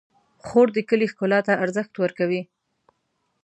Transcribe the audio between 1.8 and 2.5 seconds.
ورکوي.